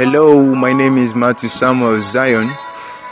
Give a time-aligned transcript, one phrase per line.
[0.00, 2.56] Hello, my name is Matthew Samuel Zion,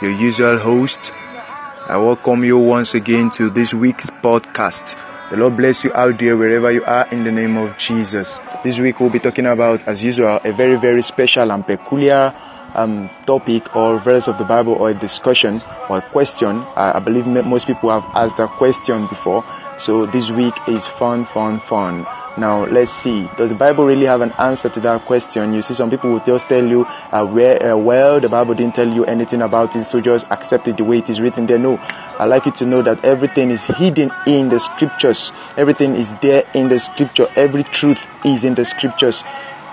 [0.01, 1.11] your usual host.
[1.13, 4.97] I welcome you once again to this week's podcast.
[5.29, 8.39] The Lord bless you out there wherever you are in the name of Jesus.
[8.63, 12.33] This week we'll be talking about, as usual, a very, very special and peculiar
[12.73, 16.57] um, topic or verse of the Bible or a discussion or a question.
[16.75, 19.45] I, I believe most people have asked that question before.
[19.77, 22.07] So this week is fun, fun, fun.
[22.39, 23.27] Now let's see.
[23.35, 25.51] Does the Bible really have an answer to that question?
[25.51, 28.75] You see, some people will just tell you, uh, where, uh, well, the Bible didn't
[28.75, 31.59] tell you anything about it, so just accept it the way it is written there.
[31.59, 31.75] No,
[32.17, 35.33] I like you to know that everything is hidden in the scriptures.
[35.57, 37.27] Everything is there in the scripture.
[37.35, 39.21] Every truth is in the scriptures.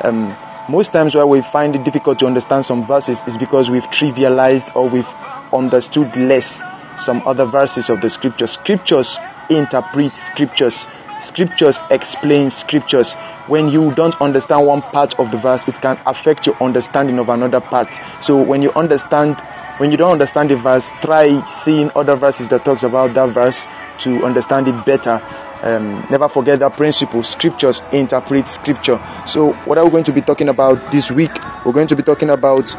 [0.03, 0.37] Um,
[0.69, 4.75] most times why we find it difficult to understand some verses is because we've trivialized
[4.75, 5.09] or we've
[5.53, 6.63] understood less
[6.97, 8.51] some other verses of the scriptures.
[8.51, 10.87] Scriptures interpret scriptures
[11.19, 13.13] scriptures explain scriptures.
[13.47, 17.29] When you don't understand one part of the verse it can affect your understanding of
[17.29, 17.95] another part.
[18.23, 19.41] So when you understand
[19.79, 23.67] when you don't understand the verse try seeing other verses that talks about that verse
[23.99, 25.23] to understand it better.
[25.63, 27.23] Um, never forget that principle.
[27.23, 29.01] Scriptures interpret scripture.
[29.27, 31.31] So what are we going to be talking about this week?
[31.65, 32.71] We're going to be talking about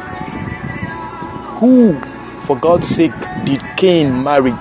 [1.60, 2.00] who
[2.46, 3.12] for god's sake
[3.44, 4.56] did cain married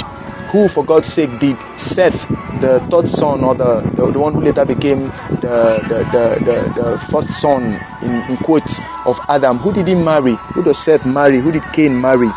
[0.52, 2.26] who for god's sake did seth
[2.62, 5.08] the third son or the, the, the one who later became
[5.42, 9.60] the, the, the, the, first son in, in quotes of Adam.
[9.60, 10.36] Who did he marry?
[10.54, 11.40] Who does Seth marry?
[11.40, 12.30] Who did Cain marry?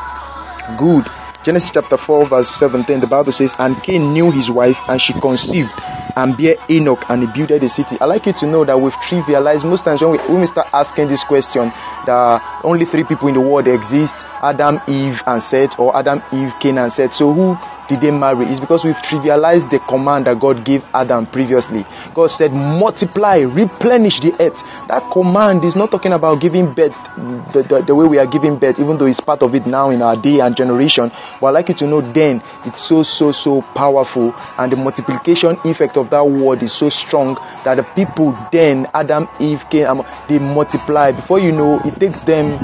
[0.77, 1.07] Good.
[1.43, 5.15] Genesis chapter 4, verse 17, the Bible says, And Cain knew his wife, and she
[5.15, 5.73] conceived
[6.17, 7.97] and bare Enoch, and he builded a city.
[8.01, 10.69] I like you to know that we've trivialized most times when we, when we start
[10.73, 11.73] asking this question
[12.05, 16.53] that only three people in the world exist Adam, Eve, and Seth, or Adam, Eve,
[16.61, 17.15] Cain, and Seth.
[17.15, 17.59] So who
[17.91, 18.47] did they marry?
[18.47, 21.85] It's because we've trivialized the command that God gave Adam previously.
[22.15, 24.63] God said, multiply, replenish the earth.
[24.87, 26.95] That command is not talking about giving birth
[27.53, 29.91] the, the, the way we are giving birth, even though it's part of it now
[29.91, 31.11] in our day and generation.
[31.41, 34.33] But I'd like you to know then it's so, so, so powerful.
[34.57, 39.29] And the multiplication effect of that word is so strong that the people then, Adam,
[39.41, 41.11] Eve, um, they multiply.
[41.11, 42.57] Before you know, it takes them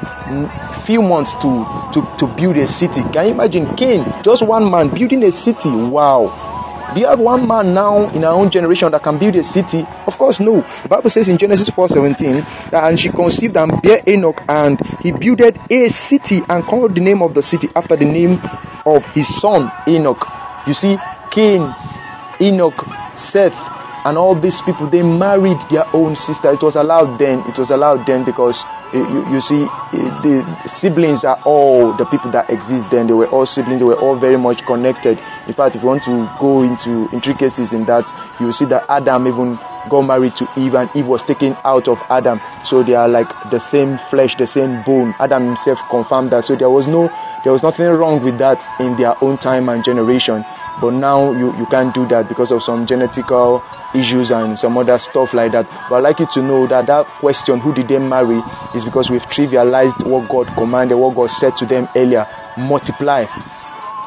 [0.86, 3.02] few months to, to, to build a city.
[3.12, 5.70] Can you imagine Cain, just one man building a city?
[5.70, 6.92] Wow.
[6.94, 9.84] Do you have one man now in our own generation that can build a city?
[10.06, 10.64] Of course, no.
[10.82, 15.12] The Bible says in Genesis 4:17 that and she conceived and bare Enoch, and he
[15.12, 18.38] builded a city and called the name of the city after the name
[18.86, 20.24] of his son Enoch.
[20.66, 20.96] You see,
[21.30, 21.74] Cain,
[22.40, 23.54] Enoch, Seth,
[24.06, 26.52] and all these people they married their own sister.
[26.52, 27.40] It was allowed then.
[27.40, 32.04] It was allowed then because eh, you, you see, eh, the siblings are all the
[32.06, 33.08] people that exist then.
[33.08, 33.80] They were all siblings.
[33.80, 35.18] They were all very much connected.
[35.48, 38.06] In fact, if you want to go into intricacies in that,
[38.38, 39.58] you see that Adam even
[39.88, 42.40] got married to Eve and Eve was taken out of Adam.
[42.62, 45.14] So they are like the same flesh, the same bone.
[45.18, 46.44] Adam himself confirmed that.
[46.44, 47.12] So there was no,
[47.42, 50.44] there was nothing wrong with that in their own time and generation.
[50.80, 53.62] But now you, you can't do that because of some genetical
[53.94, 55.66] issues and some other stuff like that.
[55.88, 58.42] But I'd like you to know that that question, who did they marry,
[58.74, 62.26] is because we've trivialized what God commanded, what God said to them earlier
[62.56, 63.26] multiply.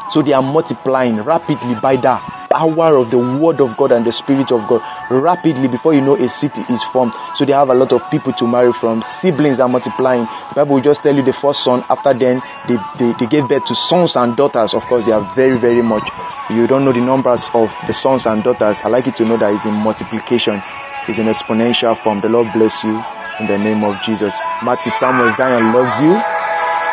[0.09, 4.11] So they are multiplying rapidly by the power of the word of God and the
[4.11, 4.81] spirit of God.
[5.09, 7.13] Rapidly, before you know, a city is formed.
[7.35, 9.01] So they have a lot of people to marry from.
[9.01, 10.25] Siblings are multiplying.
[10.49, 11.83] The Bible will just tell you the first son.
[11.89, 14.73] After then, they, they, they gave birth to sons and daughters.
[14.73, 16.09] Of course, they are very, very much.
[16.49, 18.81] You don't know the numbers of the sons and daughters.
[18.81, 20.61] I like you to know that it's in multiplication.
[21.07, 22.19] It's in exponential form.
[22.21, 23.03] The Lord bless you
[23.39, 24.39] in the name of Jesus.
[24.63, 26.13] Matthew Samuel Zion loves you.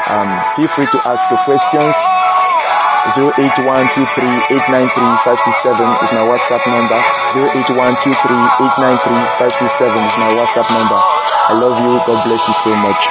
[0.09, 2.16] Um, feel free to ask your questions.
[3.17, 7.01] 08123893567 is my WhatsApp number.
[7.33, 11.01] 08123893567 is my WhatsApp number.
[11.49, 11.97] I love you.
[12.07, 13.09] God bless you so much.